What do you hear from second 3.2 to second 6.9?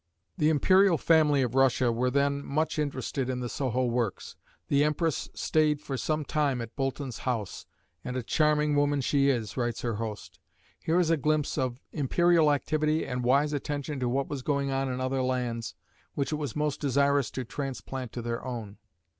in the Soho works. The empress stayed for some time at